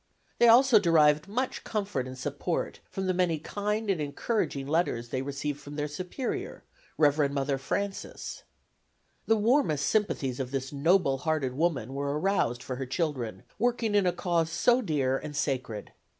They 0.39 0.47
also 0.47 0.79
derived 0.79 1.27
much 1.27 1.63
comfort 1.63 2.07
and 2.07 2.17
support 2.17 2.79
from 2.89 3.05
the 3.05 3.13
many 3.13 3.37
kind 3.37 3.87
and 3.87 4.01
encouraging 4.01 4.65
letters 4.65 5.09
they 5.09 5.21
received 5.21 5.59
from 5.59 5.75
their 5.75 5.87
superior, 5.87 6.63
Rev. 6.97 7.29
Mother 7.31 7.59
Francis. 7.59 8.41
The 9.27 9.37
warmest 9.37 9.85
sympathies 9.85 10.39
of 10.39 10.49
this 10.49 10.73
noble 10.73 11.19
hearted 11.19 11.53
woman 11.53 11.93
were 11.93 12.19
aroused 12.19 12.63
for 12.63 12.77
her 12.77 12.87
children, 12.87 13.43
working 13.59 13.93
in 13.93 14.07
a 14.07 14.11
cause 14.11 14.49
so 14.49 14.81
dear 14.81 15.19
and 15.19 15.35
sacred. 15.35 15.91